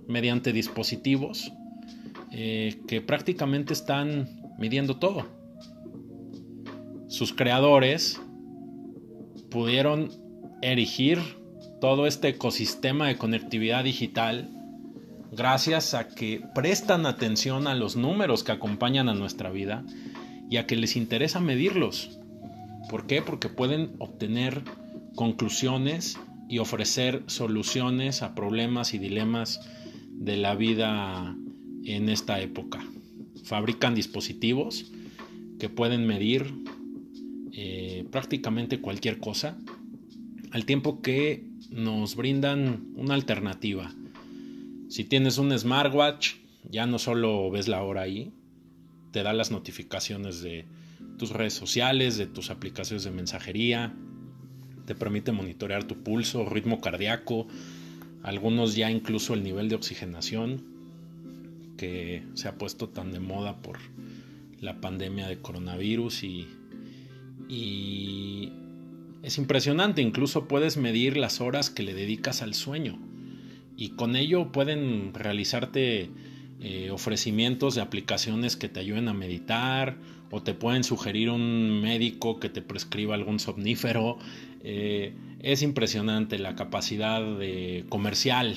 mediante 0.07 0.53
dispositivos 0.53 1.51
eh, 2.31 2.77
que 2.87 3.01
prácticamente 3.01 3.73
están 3.73 4.29
midiendo 4.57 4.95
todo. 4.95 5.27
Sus 7.09 7.33
creadores 7.33 8.21
pudieron 9.49 10.11
erigir 10.61 11.19
todo 11.81 12.07
este 12.07 12.29
ecosistema 12.29 13.07
de 13.07 13.17
conectividad 13.17 13.83
digital 13.83 14.49
gracias 15.31 15.93
a 15.93 16.07
que 16.07 16.41
prestan 16.53 17.05
atención 17.05 17.67
a 17.67 17.75
los 17.75 17.95
números 17.95 18.43
que 18.43 18.51
acompañan 18.51 19.09
a 19.09 19.13
nuestra 19.13 19.51
vida 19.51 19.83
y 20.49 20.57
a 20.57 20.65
que 20.65 20.75
les 20.75 20.95
interesa 20.95 21.39
medirlos. 21.39 22.19
¿Por 22.89 23.07
qué? 23.07 23.21
Porque 23.21 23.49
pueden 23.49 23.91
obtener 23.99 24.61
conclusiones 25.15 26.17
y 26.47 26.59
ofrecer 26.59 27.23
soluciones 27.27 28.21
a 28.21 28.35
problemas 28.35 28.93
y 28.93 28.99
dilemas 28.99 29.59
de 30.11 30.37
la 30.37 30.55
vida 30.55 31.35
en 31.83 32.09
esta 32.09 32.39
época. 32.39 32.79
Fabrican 33.43 33.95
dispositivos 33.95 34.91
que 35.59 35.69
pueden 35.69 36.05
medir 36.05 36.53
eh, 37.51 38.05
prácticamente 38.11 38.81
cualquier 38.81 39.19
cosa, 39.19 39.57
al 40.51 40.65
tiempo 40.65 41.01
que 41.01 41.45
nos 41.71 42.15
brindan 42.15 42.93
una 42.95 43.13
alternativa. 43.13 43.93
Si 44.89 45.03
tienes 45.03 45.37
un 45.37 45.57
smartwatch, 45.57 46.35
ya 46.69 46.85
no 46.85 46.99
solo 46.99 47.49
ves 47.51 47.67
la 47.67 47.83
hora 47.83 48.01
ahí, 48.01 48.31
te 49.11 49.23
da 49.23 49.33
las 49.33 49.51
notificaciones 49.51 50.41
de 50.41 50.65
tus 51.17 51.31
redes 51.31 51.53
sociales, 51.53 52.17
de 52.17 52.27
tus 52.27 52.49
aplicaciones 52.49 53.03
de 53.03 53.11
mensajería, 53.11 53.93
te 54.85 54.95
permite 54.95 55.31
monitorear 55.31 55.85
tu 55.85 56.03
pulso, 56.03 56.47
ritmo 56.47 56.81
cardíaco, 56.81 57.47
algunos 58.23 58.75
ya 58.75 58.91
incluso 58.91 59.33
el 59.33 59.43
nivel 59.43 59.69
de 59.69 59.75
oxigenación 59.75 60.63
que 61.77 62.23
se 62.33 62.47
ha 62.47 62.57
puesto 62.57 62.89
tan 62.89 63.11
de 63.11 63.19
moda 63.19 63.61
por 63.61 63.77
la 64.59 64.79
pandemia 64.79 65.27
de 65.27 65.39
coronavirus 65.39 66.23
y, 66.23 66.47
y 67.49 68.51
es 69.25 69.39
impresionante, 69.39 70.03
incluso 70.03 70.47
puedes 70.47 70.77
medir 70.77 71.17
las 71.17 71.41
horas 71.41 71.71
que 71.71 71.81
le 71.81 71.95
dedicas 71.95 72.43
al 72.43 72.53
sueño 72.53 72.99
y 73.75 73.89
con 73.89 74.15
ello 74.15 74.51
pueden 74.51 75.15
realizarte 75.15 76.11
eh, 76.61 76.91
ofrecimientos 76.91 77.73
de 77.73 77.81
aplicaciones 77.81 78.55
que 78.55 78.69
te 78.69 78.79
ayuden 78.79 79.07
a 79.07 79.13
meditar 79.13 79.97
o 80.29 80.43
te 80.43 80.53
pueden 80.53 80.83
sugerir 80.83 81.31
un 81.31 81.81
médico 81.81 82.39
que 82.39 82.49
te 82.49 82.61
prescriba 82.61 83.15
algún 83.15 83.39
somnífero. 83.39 84.19
Eh, 84.63 85.15
es 85.39 85.63
impresionante 85.63 86.37
la 86.37 86.55
capacidad 86.55 87.21
de 87.21 87.85
comercial 87.89 88.55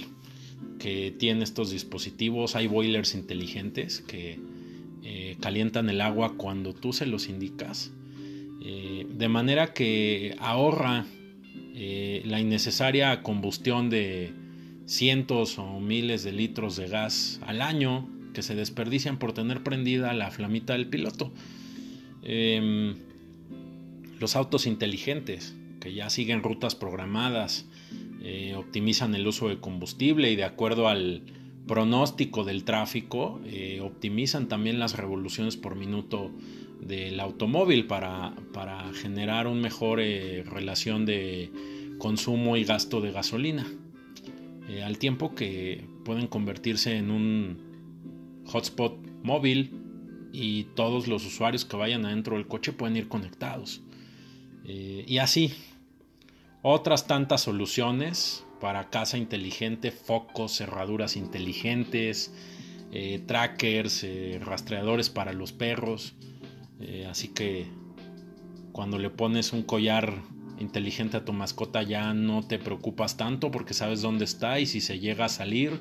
que 0.78 1.14
tienen 1.18 1.42
estos 1.42 1.70
dispositivos. 1.70 2.56
Hay 2.56 2.66
boilers 2.66 3.14
inteligentes 3.14 4.00
que 4.00 4.38
eh, 5.02 5.36
calientan 5.40 5.88
el 5.88 6.02
agua 6.02 6.34
cuando 6.36 6.74
tú 6.74 6.92
se 6.92 7.06
los 7.06 7.28
indicas. 7.30 7.90
De 8.60 9.28
manera 9.28 9.72
que 9.72 10.34
ahorra 10.40 11.06
la 12.24 12.40
innecesaria 12.40 13.22
combustión 13.22 13.88
de, 13.88 14.32
cientos 14.88 15.58
o 15.58 15.80
miles 15.80 16.24
de 16.24 16.32
litros 16.32 16.76
de 16.76 16.88
gas 16.88 17.40
al 17.46 17.60
año 17.60 18.08
que 18.32 18.42
se 18.42 18.54
desperdician 18.54 19.18
por 19.18 19.34
tener 19.34 19.62
prendida 19.62 20.14
la 20.14 20.30
flamita 20.30 20.72
del 20.72 20.88
piloto. 20.88 21.30
Em, 22.22 22.96
los 24.18 24.34
autos 24.34 24.66
inteligentes 24.66 25.54
que 25.78 25.92
ya 25.92 26.08
siguen 26.10 26.42
rutas 26.42 26.74
programadas, 26.74 27.66
eh, 28.22 28.54
optimizan 28.56 29.14
el 29.14 29.26
uso 29.26 29.48
de 29.48 29.60
combustible 29.60 30.32
y 30.32 30.36
de 30.36 30.44
acuerdo 30.44 30.88
al 30.88 31.22
pronóstico 31.66 32.44
del 32.44 32.64
tráfico, 32.64 33.40
eh, 33.44 33.80
optimizan 33.82 34.48
también 34.48 34.78
las 34.78 34.96
revoluciones 34.96 35.56
por 35.56 35.76
minuto 35.76 36.32
del 36.80 37.20
automóvil 37.20 37.86
para, 37.86 38.34
para 38.52 38.92
generar 38.92 39.46
una 39.46 39.60
mejor 39.60 40.00
eh, 40.00 40.44
relación 40.44 41.06
de 41.06 41.50
consumo 41.98 42.56
y 42.56 42.64
gasto 42.64 43.00
de 43.00 43.12
gasolina. 43.12 43.66
Eh, 44.68 44.82
al 44.82 44.98
tiempo 44.98 45.34
que 45.34 45.86
pueden 46.04 46.26
convertirse 46.26 46.96
en 46.96 47.10
un 47.10 48.42
hotspot 48.46 48.98
móvil 49.22 49.72
y 50.32 50.64
todos 50.74 51.08
los 51.08 51.26
usuarios 51.26 51.64
que 51.64 51.76
vayan 51.76 52.04
adentro 52.06 52.36
del 52.36 52.46
coche 52.46 52.72
pueden 52.72 52.96
ir 52.96 53.08
conectados. 53.08 53.82
Eh, 54.64 55.04
y 55.06 55.18
así, 55.18 55.52
otras 56.62 57.06
tantas 57.06 57.42
soluciones 57.42 58.44
para 58.60 58.90
casa 58.90 59.16
inteligente, 59.16 59.90
focos, 59.90 60.56
cerraduras 60.56 61.16
inteligentes, 61.16 62.34
trackers, 63.26 64.04
rastreadores 64.40 65.10
para 65.10 65.32
los 65.32 65.52
perros. 65.52 66.14
Así 67.08 67.28
que 67.28 67.66
cuando 68.72 68.98
le 68.98 69.10
pones 69.10 69.52
un 69.52 69.62
collar 69.62 70.22
inteligente 70.60 71.16
a 71.16 71.24
tu 71.24 71.32
mascota 71.32 71.82
ya 71.82 72.14
no 72.14 72.46
te 72.46 72.58
preocupas 72.58 73.16
tanto 73.16 73.50
porque 73.50 73.74
sabes 73.74 74.02
dónde 74.02 74.24
está 74.24 74.60
y 74.60 74.66
si 74.66 74.80
se 74.80 74.98
llega 74.98 75.24
a 75.26 75.28
salir 75.28 75.80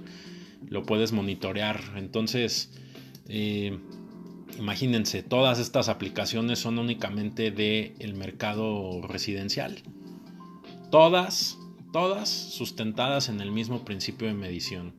lo 0.70 0.84
puedes 0.84 1.12
monitorear. 1.12 1.80
Entonces, 1.96 2.72
eh, 3.28 3.78
imagínense, 4.58 5.24
todas 5.24 5.60
estas 5.60 5.90
aplicaciones 5.90 6.60
son 6.60 6.80
únicamente 6.80 7.52
del 7.52 7.94
el 8.00 8.14
mercado 8.14 9.02
residencial. 9.02 9.78
Todas, 10.92 11.58
todas 11.94 12.30
sustentadas 12.30 13.30
en 13.30 13.42
el 13.42 13.52
mismo 13.52 13.86
principio 13.86 14.28
de 14.28 14.34
medición. 14.34 14.96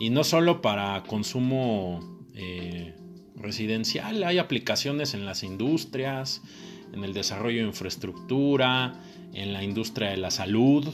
Y 0.00 0.10
no 0.10 0.24
solo 0.24 0.62
para 0.62 1.02
consumo 1.04 2.00
eh, 2.34 2.94
residencial, 3.42 4.24
hay 4.24 4.38
aplicaciones 4.38 5.14
en 5.14 5.26
las 5.26 5.42
industrias, 5.42 6.42
en 6.92 7.04
el 7.04 7.12
desarrollo 7.12 7.62
de 7.62 7.68
infraestructura, 7.68 8.94
en 9.34 9.52
la 9.52 9.62
industria 9.62 10.10
de 10.10 10.16
la 10.18 10.30
salud, 10.30 10.88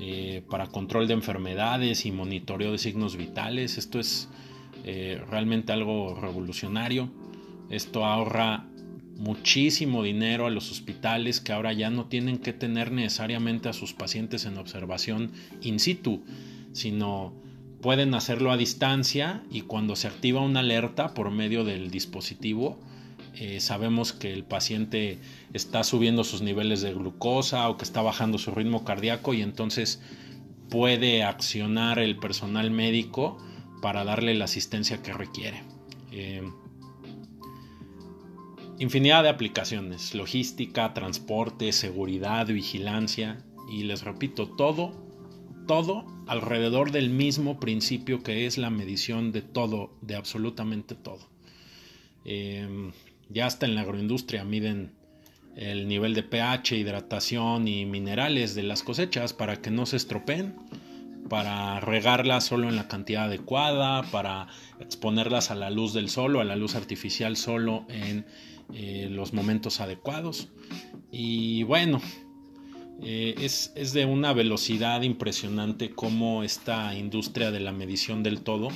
eh, 0.00 0.42
para 0.50 0.66
control 0.66 1.06
de 1.06 1.14
enfermedades 1.14 2.06
y 2.06 2.12
monitoreo 2.12 2.72
de 2.72 2.78
signos 2.78 3.16
vitales. 3.16 3.78
Esto 3.78 4.00
es 4.00 4.28
eh, 4.84 5.22
realmente 5.30 5.72
algo 5.72 6.14
revolucionario. 6.14 7.08
Esto 7.70 8.04
ahorra 8.04 8.66
muchísimo 9.16 10.02
dinero 10.02 10.46
a 10.46 10.50
los 10.50 10.70
hospitales 10.70 11.40
que 11.40 11.52
ahora 11.52 11.72
ya 11.72 11.90
no 11.90 12.06
tienen 12.06 12.38
que 12.38 12.52
tener 12.52 12.90
necesariamente 12.90 13.68
a 13.68 13.72
sus 13.72 13.92
pacientes 13.92 14.44
en 14.46 14.58
observación 14.58 15.30
in 15.60 15.78
situ, 15.78 16.24
sino 16.72 17.32
pueden 17.82 18.14
hacerlo 18.14 18.52
a 18.52 18.56
distancia 18.56 19.42
y 19.50 19.62
cuando 19.62 19.96
se 19.96 20.06
activa 20.06 20.40
una 20.40 20.60
alerta 20.60 21.12
por 21.12 21.30
medio 21.30 21.64
del 21.64 21.90
dispositivo, 21.90 22.78
eh, 23.34 23.60
sabemos 23.60 24.12
que 24.12 24.32
el 24.32 24.44
paciente 24.44 25.18
está 25.52 25.82
subiendo 25.82 26.22
sus 26.22 26.42
niveles 26.42 26.80
de 26.80 26.94
glucosa 26.94 27.68
o 27.68 27.76
que 27.76 27.84
está 27.84 28.00
bajando 28.00 28.38
su 28.38 28.52
ritmo 28.52 28.84
cardíaco 28.84 29.34
y 29.34 29.42
entonces 29.42 30.00
puede 30.70 31.24
accionar 31.24 31.98
el 31.98 32.16
personal 32.18 32.70
médico 32.70 33.36
para 33.82 34.04
darle 34.04 34.34
la 34.34 34.44
asistencia 34.44 35.02
que 35.02 35.12
requiere. 35.12 35.64
Eh, 36.12 36.42
infinidad 38.78 39.24
de 39.24 39.30
aplicaciones, 39.30 40.14
logística, 40.14 40.94
transporte, 40.94 41.72
seguridad, 41.72 42.46
vigilancia 42.46 43.44
y 43.70 43.82
les 43.82 44.02
repito, 44.02 44.48
todo, 44.48 45.01
todo 45.66 46.04
alrededor 46.26 46.90
del 46.92 47.10
mismo 47.10 47.58
principio 47.60 48.22
que 48.22 48.46
es 48.46 48.58
la 48.58 48.70
medición 48.70 49.32
de 49.32 49.42
todo, 49.42 49.90
de 50.00 50.16
absolutamente 50.16 50.94
todo. 50.94 51.28
Eh, 52.24 52.92
ya 53.28 53.46
hasta 53.46 53.66
en 53.66 53.74
la 53.74 53.82
agroindustria 53.82 54.44
miden 54.44 54.92
el 55.56 55.88
nivel 55.88 56.14
de 56.14 56.22
pH, 56.22 56.76
hidratación 56.76 57.68
y 57.68 57.84
minerales 57.84 58.54
de 58.54 58.62
las 58.62 58.82
cosechas 58.82 59.32
para 59.32 59.60
que 59.60 59.70
no 59.70 59.86
se 59.86 59.96
estropeen, 59.96 60.54
para 61.28 61.80
regarlas 61.80 62.44
solo 62.44 62.68
en 62.68 62.76
la 62.76 62.88
cantidad 62.88 63.24
adecuada, 63.24 64.02
para 64.10 64.48
exponerlas 64.80 65.50
a 65.50 65.54
la 65.54 65.70
luz 65.70 65.92
del 65.92 66.08
sol 66.08 66.36
o 66.36 66.40
a 66.40 66.44
la 66.44 66.56
luz 66.56 66.74
artificial 66.74 67.36
solo 67.36 67.86
en 67.88 68.26
eh, 68.74 69.08
los 69.10 69.32
momentos 69.32 69.80
adecuados. 69.80 70.48
Y 71.10 71.62
bueno, 71.64 72.00
eh, 73.04 73.34
es, 73.40 73.92
de 73.92 74.04
una 74.04 74.32
velocidad 74.32 75.02
impresionante 75.02 75.90
cómo 75.90 76.44
esta 76.44 76.94
industria 76.94 77.50
de 77.50 77.58
la 77.58 77.72
medición 77.72 78.22
del 78.22 78.42
todo 78.42 78.68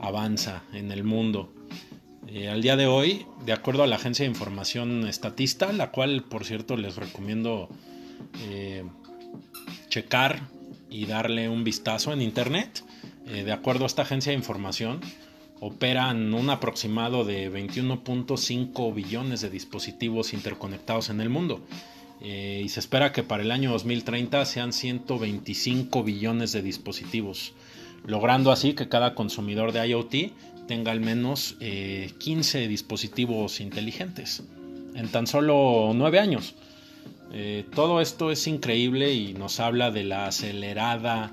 avanza 0.00 0.62
en 0.72 0.92
el 0.92 1.02
mundo. 1.02 1.52
Eh, 2.28 2.48
al 2.48 2.62
día 2.62 2.76
de 2.76 2.86
hoy, 2.86 3.26
de 3.44 3.52
acuerdo 3.52 3.82
a 3.82 3.88
la 3.88 3.96
Agencia 3.96 4.24
de 4.24 4.30
Información 4.30 5.06
Estatista, 5.08 5.72
la 5.72 5.90
cual 5.90 6.22
por 6.22 6.44
cierto 6.44 6.76
les 6.76 6.94
recomiendo 6.94 7.68
eh, 8.48 8.84
checar 9.88 10.48
y 10.88 11.06
darle 11.06 11.48
un 11.48 11.64
vistazo 11.64 12.12
en 12.12 12.22
Internet, 12.22 12.84
de 13.24 13.52
acuerdo 13.52 13.84
a 13.84 13.86
esta 13.86 14.02
agencia 14.02 14.32
de 14.32 14.36
información, 14.36 15.00
operan 15.58 16.34
un 16.34 16.50
aproximado 16.50 17.24
de 17.24 17.50
21.5 17.50 18.94
billones 18.94 19.40
de 19.40 19.48
dispositivos 19.48 20.34
interconectados 20.34 21.08
en 21.08 21.22
el 21.22 21.30
mundo. 21.30 21.64
Y 22.20 22.68
se 22.68 22.80
espera 22.80 23.12
que 23.12 23.22
para 23.22 23.42
el 23.42 23.50
año 23.50 23.70
2030 23.72 24.44
sean 24.46 24.72
125 24.72 26.02
billones 26.02 26.52
de 26.52 26.62
dispositivos, 26.62 27.52
logrando 28.06 28.50
así 28.50 28.72
que 28.74 28.88
cada 28.88 29.14
consumidor 29.14 29.72
de 29.72 29.86
IoT 29.88 30.14
tenga 30.66 30.92
al 30.92 31.00
menos 31.00 31.56
15 31.58 32.64
eh, 32.64 32.68
dispositivos 32.68 33.60
inteligentes 33.60 34.42
en 34.94 35.08
tan 35.08 35.26
solo 35.26 35.92
9 35.94 36.18
años. 36.18 36.54
Eh, 37.32 37.64
todo 37.74 38.00
esto 38.00 38.30
es 38.30 38.46
increíble 38.46 39.12
y 39.12 39.34
nos 39.34 39.58
habla 39.58 39.90
de 39.90 40.04
la 40.04 40.26
acelerada 40.26 41.32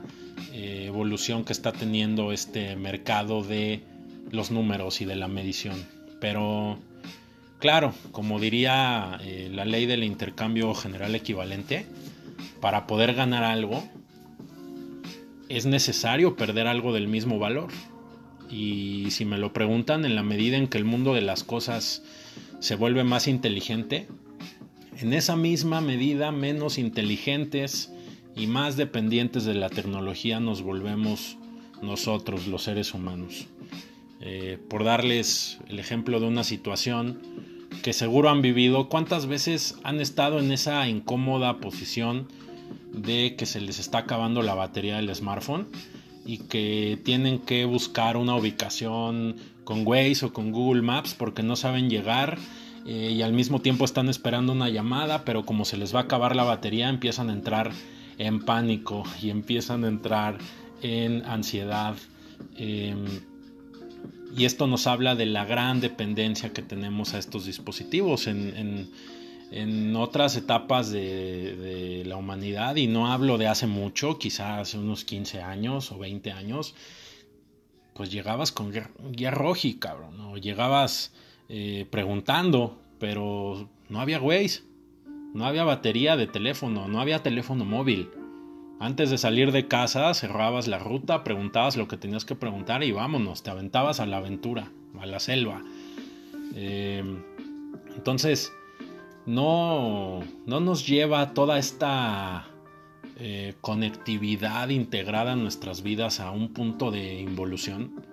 eh, 0.51 0.85
evolución 0.87 1.45
que 1.45 1.53
está 1.53 1.71
teniendo 1.71 2.31
este 2.31 2.75
mercado 2.75 3.43
de 3.43 3.83
los 4.31 4.49
números 4.49 5.01
y 5.01 5.05
de 5.05 5.15
la 5.15 5.27
medición. 5.27 5.85
Pero 6.19 6.79
Claro, 7.61 7.93
como 8.11 8.39
diría 8.39 9.19
eh, 9.21 9.47
la 9.53 9.65
ley 9.65 9.85
del 9.85 10.03
intercambio 10.03 10.73
general 10.73 11.13
equivalente, 11.13 11.85
para 12.59 12.87
poder 12.87 13.13
ganar 13.13 13.43
algo 13.43 13.87
es 15.47 15.67
necesario 15.67 16.35
perder 16.35 16.65
algo 16.65 16.91
del 16.91 17.07
mismo 17.07 17.37
valor. 17.37 17.69
Y 18.49 19.11
si 19.11 19.25
me 19.25 19.37
lo 19.37 19.53
preguntan, 19.53 20.05
en 20.05 20.15
la 20.15 20.23
medida 20.23 20.57
en 20.57 20.67
que 20.67 20.79
el 20.79 20.85
mundo 20.85 21.13
de 21.13 21.21
las 21.21 21.43
cosas 21.43 22.01
se 22.59 22.75
vuelve 22.75 23.03
más 23.03 23.27
inteligente, 23.27 24.07
en 24.99 25.13
esa 25.13 25.35
misma 25.35 25.81
medida 25.81 26.31
menos 26.31 26.79
inteligentes 26.79 27.91
y 28.35 28.47
más 28.47 28.75
dependientes 28.75 29.45
de 29.45 29.53
la 29.53 29.69
tecnología 29.69 30.39
nos 30.39 30.63
volvemos 30.63 31.37
nosotros, 31.83 32.47
los 32.47 32.63
seres 32.63 32.95
humanos. 32.95 33.45
Eh, 34.21 34.59
por 34.69 34.83
darles 34.83 35.57
el 35.67 35.79
ejemplo 35.79 36.19
de 36.19 36.27
una 36.27 36.43
situación 36.43 37.19
que 37.81 37.93
seguro 37.93 38.29
han 38.29 38.41
vivido, 38.41 38.87
¿cuántas 38.87 39.25
veces 39.25 39.79
han 39.83 39.99
estado 39.99 40.39
en 40.39 40.51
esa 40.51 40.87
incómoda 40.87 41.57
posición 41.57 42.27
de 42.93 43.35
que 43.35 43.45
se 43.45 43.61
les 43.61 43.79
está 43.79 43.99
acabando 43.99 44.43
la 44.43 44.53
batería 44.53 44.97
del 44.97 45.13
smartphone 45.15 45.67
y 46.23 46.37
que 46.37 46.99
tienen 47.03 47.39
que 47.39 47.65
buscar 47.65 48.15
una 48.15 48.35
ubicación 48.35 49.37
con 49.63 49.87
Waze 49.87 50.25
o 50.25 50.33
con 50.33 50.51
Google 50.51 50.83
Maps 50.83 51.15
porque 51.17 51.41
no 51.41 51.55
saben 51.55 51.89
llegar 51.89 52.37
eh, 52.85 53.11
y 53.15 53.21
al 53.23 53.33
mismo 53.33 53.59
tiempo 53.61 53.85
están 53.85 54.09
esperando 54.09 54.53
una 54.53 54.69
llamada, 54.69 55.23
pero 55.25 55.45
como 55.45 55.65
se 55.65 55.77
les 55.77 55.95
va 55.95 56.01
a 56.01 56.03
acabar 56.03 56.35
la 56.35 56.43
batería 56.43 56.89
empiezan 56.89 57.29
a 57.29 57.33
entrar 57.33 57.71
en 58.17 58.43
pánico 58.45 59.03
y 59.21 59.31
empiezan 59.31 59.83
a 59.83 59.87
entrar 59.87 60.37
en 60.83 61.25
ansiedad. 61.25 61.95
Em, 62.57 63.05
y 64.35 64.45
esto 64.45 64.67
nos 64.67 64.87
habla 64.87 65.15
de 65.15 65.25
la 65.25 65.45
gran 65.45 65.81
dependencia 65.81 66.53
que 66.53 66.61
tenemos 66.61 67.13
a 67.13 67.19
estos 67.19 67.45
dispositivos 67.45 68.27
en, 68.27 68.89
otras 69.95 70.37
etapas 70.37 70.91
de, 70.91 72.03
la 72.05 72.15
humanidad, 72.17 72.75
y 72.77 72.87
no 72.87 73.11
hablo 73.11 73.37
de 73.37 73.47
hace 73.47 73.67
mucho, 73.67 74.17
quizás 74.17 74.61
hace 74.61 74.77
unos 74.77 75.03
15 75.03 75.41
años 75.41 75.91
o 75.91 75.97
20 75.97 76.31
años, 76.31 76.73
pues 77.93 78.11
llegabas 78.11 78.51
con 78.51 78.71
guía, 78.71 79.33
cabrón, 79.79 80.19
o 80.21 80.37
llegabas 80.37 81.11
eh, 81.49 81.85
preguntando, 81.89 82.79
pero 82.99 83.69
no 83.89 83.99
había 83.99 84.21
Waze, 84.21 84.61
no 85.33 85.45
había 85.45 85.63
batería 85.63 86.15
de 86.15 86.27
teléfono, 86.27 86.87
no 86.87 87.01
había 87.01 87.23
teléfono 87.23 87.65
móvil. 87.65 88.09
Antes 88.81 89.11
de 89.11 89.19
salir 89.19 89.51
de 89.51 89.67
casa 89.67 90.11
cerrabas 90.15 90.67
la 90.67 90.79
ruta, 90.79 91.23
preguntabas 91.23 91.77
lo 91.77 91.87
que 91.87 91.97
tenías 91.97 92.25
que 92.25 92.33
preguntar 92.33 92.83
y 92.83 92.91
vámonos, 92.91 93.43
te 93.43 93.51
aventabas 93.51 93.99
a 93.99 94.07
la 94.07 94.17
aventura, 94.17 94.71
a 94.99 95.05
la 95.05 95.19
selva. 95.19 95.61
Eh, 96.55 97.03
entonces, 97.95 98.51
no, 99.27 100.21
no 100.47 100.59
nos 100.61 100.87
lleva 100.87 101.35
toda 101.35 101.59
esta 101.59 102.47
eh, 103.19 103.53
conectividad 103.61 104.69
integrada 104.69 105.33
en 105.33 105.43
nuestras 105.43 105.83
vidas 105.83 106.19
a 106.19 106.31
un 106.31 106.51
punto 106.51 106.89
de 106.89 107.21
involución. 107.21 108.03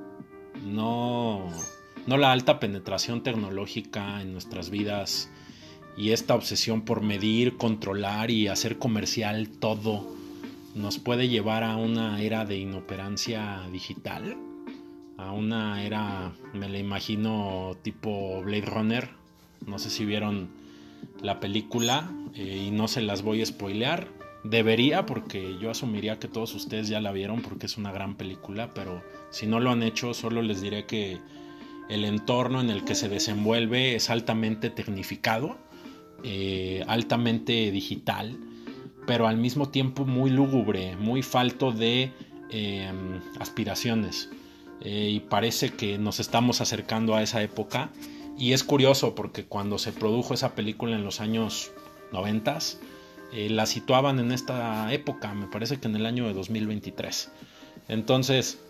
No, 0.67 1.49
no 2.07 2.19
la 2.19 2.31
alta 2.31 2.61
penetración 2.61 3.23
tecnológica 3.23 4.21
en 4.21 4.33
nuestras 4.33 4.69
vidas 4.69 5.31
y 5.97 6.11
esta 6.11 6.35
obsesión 6.35 6.83
por 6.83 7.01
medir, 7.01 7.57
controlar 7.57 8.31
y 8.31 8.49
hacer 8.49 8.77
comercial 8.77 9.49
todo 9.49 10.18
nos 10.79 10.99
puede 10.99 11.29
llevar 11.29 11.65
a 11.65 11.77
una 11.77 12.23
era 12.23 12.45
de 12.45 12.57
inoperancia 12.57 13.63
digital, 13.73 14.37
a 15.17 15.33
una 15.33 15.83
era, 15.85 16.33
me 16.55 16.69
la 16.69 16.79
imagino, 16.79 17.77
tipo 17.83 18.41
Blade 18.43 18.67
Runner. 18.67 19.11
No 19.67 19.79
sé 19.79 19.91
si 19.91 20.05
vieron 20.05 20.49
la 21.21 21.41
película 21.41 22.11
eh, 22.35 22.67
y 22.69 22.71
no 22.71 22.87
se 22.87 23.03
las 23.03 23.23
voy 23.23 23.43
a 23.43 23.47
spoilear. 23.47 24.07
Debería, 24.45 25.05
porque 25.05 25.59
yo 25.61 25.73
asumiría 25.73 26.21
que 26.21 26.29
todos 26.29 26.55
ustedes 26.55 26.89
ya 26.89 27.01
la 27.01 27.11
vieron 27.11 27.43
porque 27.43 27.67
es 27.67 27.77
una 27.77 27.91
gran 27.91 28.15
película, 28.15 28.71
pero 28.73 29.03
si 29.31 29.47
no 29.47 29.59
lo 29.59 29.71
han 29.71 29.83
hecho, 29.83 30.15
solo 30.15 30.43
les 30.43 30.61
diré 30.61 30.87
que 30.87 31.19
el 31.89 32.05
entorno 32.05 32.61
en 32.61 32.71
el 32.71 32.85
que 32.85 32.95
se 32.95 33.09
desenvuelve 33.09 33.97
es 33.97 34.11
altamente 34.11 34.71
tecnificado, 34.71 35.59
eh, 36.23 36.85
altamente 36.87 37.73
digital 37.73 38.39
pero 39.09 39.27
al 39.27 39.39
mismo 39.39 39.71
tiempo 39.71 40.05
muy 40.05 40.29
lúgubre, 40.29 40.95
muy 40.97 41.23
falto 41.23 41.73
de 41.73 42.13
em, 42.51 43.23
aspiraciones. 43.41 44.29
Eh, 44.83 45.09
y 45.15 45.21
parece 45.21 45.71
que 45.71 45.97
nos 45.97 46.21
estamos 46.21 46.61
acercando 46.61 47.17
a 47.17 47.23
esa 47.23 47.43
época. 47.43 47.89
Y 48.37 48.53
es 48.53 48.63
curioso 48.65 49.15
porque 49.15 49.47
cuando 49.47 49.79
se 49.79 49.93
produjo 49.93 50.35
esa 50.35 50.55
película 50.55 50.95
en 50.95 51.05
los 51.05 51.23
años 51.23 51.73
90, 52.13 52.59
eh, 53.33 53.49
la 53.49 53.65
situaban 53.65 54.19
en 54.19 54.31
esta 54.31 54.93
época, 54.93 55.33
me 55.33 55.47
parece 55.47 55.79
que 55.79 55.89
en 55.89 55.97
el 55.97 56.05
año 56.05 56.27
de 56.27 56.35
2023. 56.35 57.33
Entonces, 57.89 58.63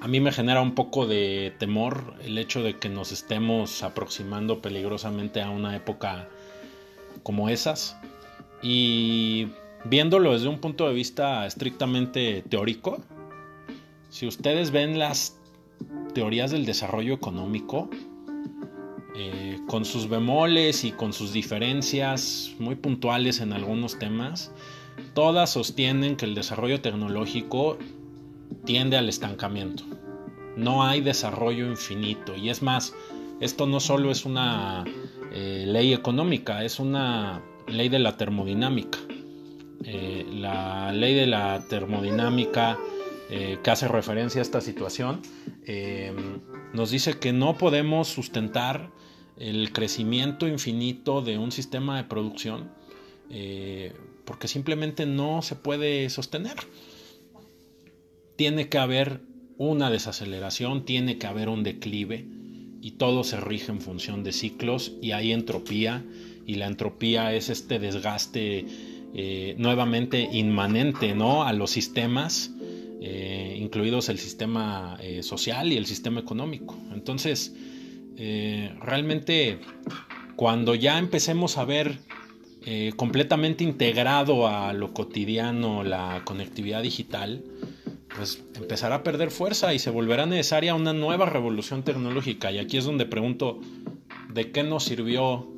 a 0.00 0.08
mí 0.08 0.20
me 0.20 0.32
genera 0.32 0.62
un 0.62 0.74
poco 0.74 1.06
de 1.06 1.52
temor 1.58 2.14
el 2.24 2.38
hecho 2.38 2.62
de 2.62 2.78
que 2.78 2.88
nos 2.88 3.12
estemos 3.12 3.82
aproximando 3.82 4.62
peligrosamente 4.62 5.42
a 5.42 5.50
una 5.50 5.76
época 5.76 6.30
como 7.22 7.50
esas. 7.50 7.98
Y 8.62 9.48
viéndolo 9.84 10.32
desde 10.32 10.48
un 10.48 10.58
punto 10.58 10.86
de 10.86 10.94
vista 10.94 11.46
estrictamente 11.46 12.42
teórico, 12.48 12.98
si 14.10 14.26
ustedes 14.26 14.70
ven 14.70 14.98
las 14.98 15.38
teorías 16.14 16.50
del 16.50 16.66
desarrollo 16.66 17.14
económico, 17.14 17.88
eh, 19.16 19.58
con 19.66 19.84
sus 19.84 20.08
bemoles 20.08 20.84
y 20.84 20.92
con 20.92 21.12
sus 21.12 21.32
diferencias 21.32 22.54
muy 22.58 22.74
puntuales 22.74 23.40
en 23.40 23.52
algunos 23.52 23.98
temas, 23.98 24.52
todas 25.14 25.50
sostienen 25.50 26.16
que 26.16 26.26
el 26.26 26.34
desarrollo 26.34 26.80
tecnológico 26.80 27.78
tiende 28.64 28.96
al 28.96 29.08
estancamiento. 29.08 29.84
No 30.56 30.84
hay 30.84 31.00
desarrollo 31.00 31.66
infinito. 31.66 32.36
Y 32.36 32.50
es 32.50 32.62
más, 32.62 32.94
esto 33.40 33.66
no 33.66 33.80
solo 33.80 34.10
es 34.10 34.24
una 34.24 34.84
eh, 35.32 35.64
ley 35.66 35.92
económica, 35.92 36.64
es 36.64 36.78
una 36.80 37.42
ley 37.70 37.88
de 37.88 37.98
la 37.98 38.16
termodinámica. 38.16 38.98
Eh, 39.84 40.26
la 40.32 40.92
ley 40.92 41.14
de 41.14 41.26
la 41.26 41.64
termodinámica 41.68 42.78
eh, 43.30 43.58
que 43.62 43.70
hace 43.70 43.88
referencia 43.88 44.40
a 44.40 44.42
esta 44.42 44.60
situación 44.60 45.22
eh, 45.66 46.12
nos 46.74 46.90
dice 46.90 47.18
que 47.18 47.32
no 47.32 47.56
podemos 47.56 48.08
sustentar 48.08 48.90
el 49.38 49.72
crecimiento 49.72 50.46
infinito 50.46 51.22
de 51.22 51.38
un 51.38 51.50
sistema 51.50 51.96
de 51.96 52.04
producción 52.04 52.78
porque 54.24 54.48
simplemente 54.48 55.06
no 55.06 55.40
se 55.40 55.54
puede 55.54 56.10
sostener. 56.10 56.56
Tiene 58.34 58.68
que 58.68 58.78
haber 58.78 59.20
una 59.56 59.88
desaceleración, 59.88 60.84
tiene 60.84 61.16
que 61.16 61.28
haber 61.28 61.48
un 61.48 61.62
declive 61.62 62.26
y 62.82 62.92
todo 62.92 63.22
se 63.22 63.40
rige 63.40 63.70
en 63.70 63.80
función 63.80 64.24
de 64.24 64.32
ciclos 64.32 64.92
y 65.00 65.12
hay 65.12 65.32
entropía 65.32 66.04
y 66.50 66.56
la 66.56 66.66
entropía 66.66 67.32
es 67.32 67.48
este 67.48 67.78
desgaste 67.78 68.66
eh, 69.14 69.54
nuevamente 69.56 70.20
inmanente 70.32 71.14
¿no? 71.14 71.44
a 71.44 71.52
los 71.52 71.70
sistemas, 71.70 72.50
eh, 73.00 73.56
incluidos 73.56 74.08
el 74.08 74.18
sistema 74.18 74.98
eh, 75.00 75.22
social 75.22 75.72
y 75.72 75.76
el 75.76 75.86
sistema 75.86 76.18
económico. 76.18 76.76
Entonces, 76.92 77.54
realmente 78.16 79.60
cuando 80.36 80.74
ya 80.74 80.98
empecemos 80.98 81.56
a 81.56 81.64
ver 81.64 82.00
completamente 82.96 83.64
integrado 83.64 84.46
a 84.46 84.74
lo 84.74 84.92
cotidiano 84.92 85.84
la 85.84 86.20
conectividad 86.26 86.82
digital, 86.82 87.42
pues 88.14 88.44
empezará 88.56 88.96
a 88.96 89.02
perder 89.02 89.30
fuerza 89.30 89.72
y 89.72 89.78
se 89.78 89.88
volverá 89.88 90.26
necesaria 90.26 90.74
una 90.74 90.92
nueva 90.92 91.24
revolución 91.24 91.82
tecnológica. 91.82 92.52
Y 92.52 92.58
aquí 92.58 92.76
es 92.76 92.84
donde 92.84 93.06
pregunto, 93.06 93.60
¿de 94.34 94.50
qué 94.52 94.64
nos 94.64 94.84
sirvió 94.84 95.48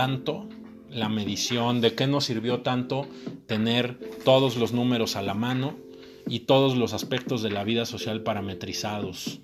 tanto 0.00 0.48
la 0.88 1.10
medición, 1.10 1.82
de 1.82 1.94
qué 1.94 2.06
nos 2.06 2.24
sirvió 2.24 2.62
tanto 2.62 3.06
tener 3.46 3.98
todos 4.24 4.56
los 4.56 4.72
números 4.72 5.14
a 5.14 5.20
la 5.20 5.34
mano 5.34 5.76
y 6.26 6.40
todos 6.40 6.74
los 6.74 6.94
aspectos 6.94 7.42
de 7.42 7.50
la 7.50 7.64
vida 7.64 7.84
social 7.84 8.22
parametrizados, 8.22 9.40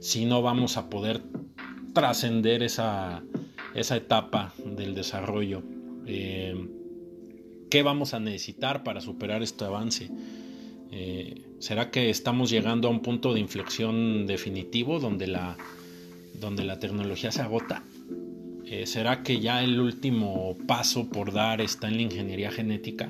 si 0.00 0.24
no 0.24 0.40
vamos 0.40 0.78
a 0.78 0.88
poder 0.88 1.20
trascender 1.92 2.62
esa, 2.62 3.22
etapa 3.74 4.54
del 4.64 4.94
desarrollo. 4.94 5.62
Eh, 6.06 6.56
¿Qué 7.68 7.82
vamos 7.82 8.14
a 8.14 8.18
necesitar 8.18 8.84
para 8.84 9.02
superar 9.02 9.42
este 9.42 9.66
avance? 9.66 10.10
Eh, 10.90 11.42
¿Será 11.58 11.90
que 11.90 12.08
estamos 12.08 12.48
llegando 12.48 12.88
a 12.88 12.90
un 12.90 13.02
punto 13.02 13.34
de 13.34 13.40
inflexión 13.40 14.26
definitivo 14.26 15.00
donde 15.00 15.26
la, 15.26 15.58
donde 16.40 16.64
la 16.64 16.78
tecnología 16.78 17.30
se 17.30 17.42
agota? 17.42 17.84
Eh, 18.70 18.84
¿Será 18.84 19.22
que 19.22 19.40
ya 19.40 19.62
el 19.62 19.80
último 19.80 20.54
paso 20.66 21.08
por 21.08 21.32
dar 21.32 21.62
está 21.62 21.88
en 21.88 21.96
la 21.96 22.02
ingeniería 22.02 22.50
genética? 22.50 23.08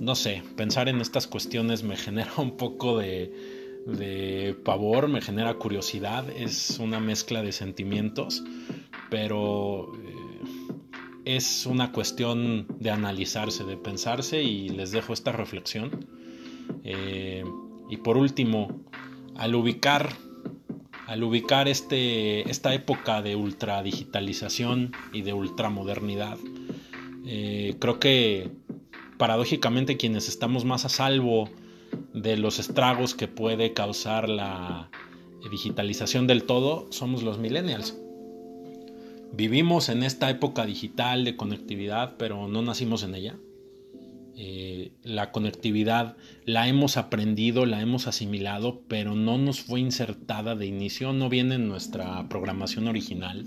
No 0.00 0.16
sé, 0.16 0.42
pensar 0.56 0.88
en 0.88 1.00
estas 1.00 1.28
cuestiones 1.28 1.84
me 1.84 1.96
genera 2.06 2.32
un 2.38 2.56
poco 2.56 2.98
de, 2.98 4.56
pavor, 4.64 5.06
me 5.06 5.20
genera 5.20 5.54
curiosidad, 5.54 6.28
es 6.36 6.80
una 6.80 6.98
mezcla 6.98 7.42
de 7.42 7.52
sentimientos, 7.52 8.42
pero 9.08 9.92
eh, 9.94 10.74
es 11.24 11.64
una 11.66 11.92
cuestión 11.92 12.66
de 12.80 12.90
analizarse, 12.90 13.62
de 13.62 13.76
pensarse 13.76 14.42
y 14.42 14.68
les 14.68 14.90
dejo 14.90 15.12
esta 15.12 15.30
reflexión. 15.30 16.06
Eh, 16.82 17.44
y 17.88 17.98
por 17.98 18.16
último, 18.16 18.82
al 19.36 19.54
ubicar, 19.54 20.08
al 21.06 21.22
ubicar 21.22 21.68
este, 21.68 22.48
esta 22.50 22.74
época 22.74 23.22
de 23.22 23.36
ultradigitalización 23.36 24.92
y 25.12 25.22
de 25.22 25.32
ultramodernidad, 25.32 26.38
eh, 27.26 27.76
creo 27.78 27.98
que 27.98 28.50
paradójicamente 29.18 29.96
quienes 29.96 30.28
estamos 30.28 30.64
más 30.64 30.84
a 30.84 30.88
salvo 30.88 31.48
de 32.12 32.36
los 32.36 32.58
estragos 32.58 33.14
que 33.14 33.28
puede 33.28 33.72
causar 33.72 34.28
la 34.28 34.90
digitalización 35.50 36.26
del 36.26 36.44
todo 36.44 36.86
somos 36.90 37.22
los 37.22 37.38
millennials. 37.38 37.96
Vivimos 39.32 39.88
en 39.88 40.02
esta 40.02 40.28
época 40.28 40.66
digital 40.66 41.24
de 41.24 41.36
conectividad, 41.36 42.16
pero 42.18 42.48
no 42.48 42.62
nacimos 42.62 43.02
en 43.02 43.14
ella. 43.14 43.36
Eh, 44.34 44.92
la 45.02 45.30
conectividad 45.30 46.16
la 46.46 46.66
hemos 46.66 46.96
aprendido, 46.96 47.66
la 47.66 47.82
hemos 47.82 48.06
asimilado, 48.06 48.80
pero 48.88 49.14
no 49.14 49.36
nos 49.36 49.60
fue 49.60 49.80
insertada 49.80 50.54
de 50.56 50.66
inicio, 50.66 51.12
no 51.12 51.28
viene 51.28 51.56
en 51.56 51.68
nuestra 51.68 52.28
programación 52.28 52.88
original, 52.88 53.46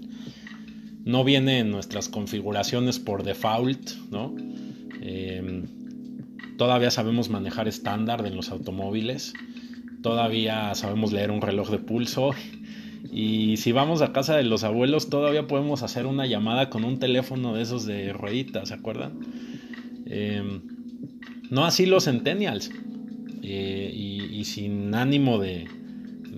no 1.03 1.23
viene 1.23 1.59
en 1.59 1.71
nuestras 1.71 2.07
configuraciones 2.07 2.99
por 2.99 3.23
default, 3.23 3.91
¿no? 4.11 4.35
Em, 5.01 5.63
todavía 6.57 6.91
sabemos 6.91 7.29
manejar 7.29 7.67
estándar 7.67 8.25
en 8.25 8.35
los 8.35 8.49
automóviles, 8.49 9.33
todavía 10.03 10.75
sabemos 10.75 11.11
leer 11.11 11.31
un 11.31 11.41
reloj 11.41 11.71
de 11.71 11.79
pulso 11.79 12.31
y 13.11 13.57
si 13.57 13.71
vamos 13.71 14.03
a 14.03 14.13
casa 14.13 14.35
de 14.37 14.43
los 14.43 14.63
abuelos 14.63 15.09
todavía 15.09 15.47
podemos 15.47 15.81
hacer 15.81 16.05
una 16.05 16.27
llamada 16.27 16.69
con 16.69 16.83
un 16.83 16.99
teléfono 16.99 17.55
de 17.55 17.63
esos 17.63 17.85
de 17.85 18.13
rueditas, 18.13 18.69
¿se 18.69 18.75
acuerdan? 18.75 19.19
Em, 20.05 20.74
no 21.49 21.65
así 21.65 21.85
los 21.85 22.05
centennials. 22.05 22.71
Eh, 23.41 23.91
y, 23.93 24.43
sin 24.45 24.93
ánimo 24.93 25.39
de, 25.39 25.67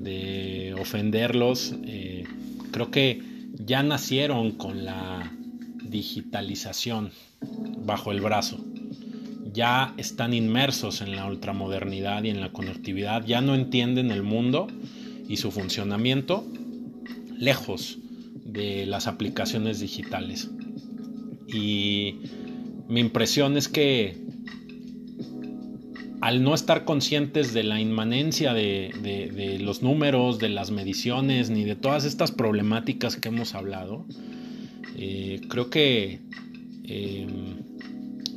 de 0.01 0.75
ofenderlos, 0.79 1.75
eh, 1.85 2.23
creo 2.71 2.89
que 2.89 3.21
ya 3.53 3.83
nacieron 3.83 4.51
con 4.51 4.85
la 4.85 5.31
digitalización 5.83 7.11
bajo 7.85 8.11
el 8.11 8.21
brazo. 8.21 8.63
Ya 9.53 9.93
están 9.97 10.33
inmersos 10.33 11.01
en 11.01 11.15
la 11.15 11.25
ultramodernidad 11.25 12.23
y 12.23 12.29
en 12.29 12.39
la 12.39 12.51
conectividad, 12.51 13.25
ya 13.25 13.41
no 13.41 13.55
entienden 13.55 14.11
el 14.11 14.23
mundo 14.23 14.67
y 15.27 15.37
su 15.37 15.51
funcionamiento 15.51 16.45
lejos 17.37 17.97
de 18.45 18.85
las 18.85 19.07
aplicaciones 19.07 19.79
digitales. 19.79 20.49
Y 21.47 22.19
mi 22.87 22.99
impresión 22.99 23.57
es 23.57 23.67
que 23.67 24.26
al 26.21 26.43
no 26.43 26.55
estar 26.55 26.83
conscientes 26.83 27.53
de 27.53 27.63
la 27.63 27.79
inmanencia 27.79 28.53
de, 28.53 29.57
los 29.61 29.81
números, 29.83 30.39
de 30.39 30.49
las 30.49 30.71
mediciones, 30.71 31.49
ni 31.49 31.63
de 31.63 31.75
todas 31.75 32.05
estas 32.05 32.31
problemáticas 32.31 33.17
que 33.17 33.29
hemos 33.29 33.53
hablado, 33.55 34.05
eh, 34.97 35.41
creo 35.47 35.69
que 35.69 36.19
em, 36.85 37.57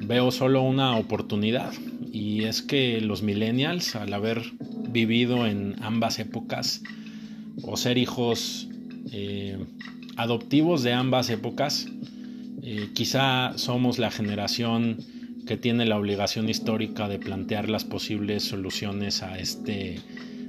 veo 0.01 0.31
solo 0.31 0.63
una 0.63 0.97
oportunidad 0.97 1.73
y 2.13 2.45
es 2.45 2.63
que 2.63 3.01
los 3.01 3.23
millennials, 3.23 3.97
al 3.97 4.13
haber 4.13 4.43
vivido 4.91 5.47
en 5.47 5.77
ambas 5.81 6.19
épocas 6.19 6.83
o 7.63 7.77
ser 7.77 7.97
hijos 7.97 8.69
eh, 9.13 9.59
adoptivos 10.17 10.83
de 10.83 10.93
ambas 10.93 11.31
épocas, 11.31 11.87
eh, 12.63 12.91
quizá 12.95 13.57
somos 13.57 13.99
la 13.99 14.11
generación 14.11 14.99
que 15.51 15.57
tiene 15.57 15.85
la 15.85 15.99
obligación 15.99 16.49
histórica 16.49 17.09
de 17.09 17.19
plantear 17.19 17.69
las 17.69 17.83
posibles 17.85 18.45
soluciones 18.45 19.25
a 19.25 19.37
este 19.41 19.99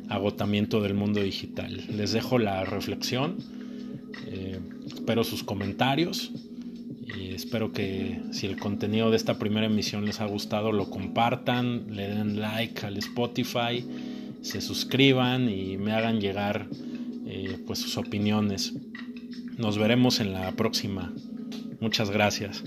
agotamiento 0.10 0.80
del 0.80 0.94
mundo 0.94 1.24
digital. 1.24 1.86
Les 1.90 2.12
dejo 2.12 2.38
la 2.38 2.66
reflexión, 2.66 3.38
eh, 4.28 4.60
espero 4.86 5.24
sus 5.24 5.44
comentarios 5.44 6.32
y 7.18 7.34
espero 7.34 7.74
que 7.74 8.20
si 8.32 8.46
el 8.46 8.58
contenido 8.58 9.10
de 9.10 9.18
esta 9.18 9.40
primera 9.40 9.66
emisión 9.66 10.06
les 10.06 10.22
ha 10.22 10.28
gustado 10.28 10.72
lo 10.72 10.92
compartan, 10.92 11.96
le 11.96 12.08
den 12.08 12.40
like 12.40 12.86
al 12.86 12.98
Spotify, 12.98 13.84
se 14.44 14.62
suscriban 14.62 15.50
y 15.50 15.78
me 15.78 15.94
hagan 15.94 16.22
llegar 16.22 16.68
eh, 17.26 17.58
pues 17.66 17.80
sus 17.80 17.98
opiniones. 17.98 18.76
Nos 19.58 19.80
veremos 19.80 20.20
en 20.20 20.34
la 20.34 20.52
próxima. 20.52 21.12
Muchas 21.80 22.12
gracias. 22.12 22.64